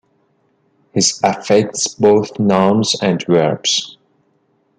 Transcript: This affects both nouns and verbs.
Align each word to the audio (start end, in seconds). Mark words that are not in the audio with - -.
This 0.95 1.19
affects 1.23 1.89
both 1.93 2.39
nouns 2.39 2.95
and 3.03 3.23
verbs. 3.27 3.99